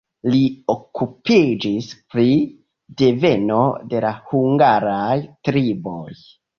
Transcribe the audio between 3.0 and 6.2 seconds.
deveno de la hungaraj triboj.